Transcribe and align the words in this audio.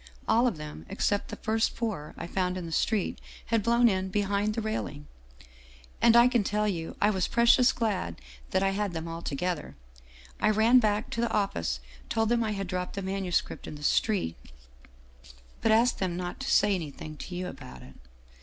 All 0.27 0.47
of 0.47 0.57
them, 0.57 0.83
except 0.89 1.27
the 1.27 1.35
first 1.35 1.75
four 1.75 2.15
I 2.17 2.25
found 2.25 2.57
in 2.57 2.65
the 2.65 2.71
street, 2.71 3.21
had 3.45 3.61
blown 3.61 3.87
in 3.87 4.09
behind 4.09 4.55
the 4.55 4.59
rail 4.61 4.87
ing. 4.87 5.05
And 6.01 6.15
I 6.15 6.27
can 6.27 6.43
tell 6.43 6.67
you 6.67 6.95
I 6.99 7.11
was 7.11 7.27
precious 7.27 7.71
glad 7.71 8.19
that 8.49 8.63
I 8.63 8.71
had 8.71 8.93
them 8.93 9.07
all 9.07 9.21
together. 9.21 9.75
I 10.39 10.49
ran 10.49 10.79
back 10.79 11.11
to 11.11 11.21
the 11.21 11.31
office, 11.31 11.81
told 12.09 12.29
them 12.29 12.43
I 12.43 12.53
had 12.53 12.65
dropped 12.65 12.93
the 12.95 13.03
manuscript 13.03 13.67
in 13.67 13.75
the 13.75 13.83
street, 13.83 14.37
but 15.61 15.71
asked 15.71 15.99
them 15.99 16.13
269 16.17 16.17
Scandinavian 16.17 16.17
Mystery 16.17 16.17
Stories 16.17 16.17
not 16.17 16.39
to 16.39 16.49
say 16.51 16.73
anything 16.73 17.17
to 17.17 17.35
you 17.35 17.47
about 17.47 17.83
it. 17.83 17.95